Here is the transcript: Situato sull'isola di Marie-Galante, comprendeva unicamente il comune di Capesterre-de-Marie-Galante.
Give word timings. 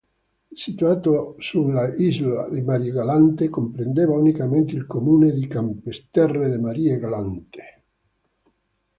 Situato 0.55 1.35
sull'isola 1.37 2.49
di 2.49 2.63
Marie-Galante, 2.63 3.49
comprendeva 3.49 4.17
unicamente 4.17 4.73
il 4.73 4.87
comune 4.87 5.31
di 5.31 5.45
Capesterre-de-Marie-Galante. 5.45 7.83